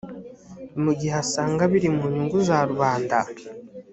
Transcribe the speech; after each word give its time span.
mu 0.83 0.91
gihe 0.99 1.15
asanga 1.23 1.63
biri 1.71 1.89
mu 1.97 2.03
nyungu 2.13 2.37
za 2.47 2.57
rubanda 2.69 3.17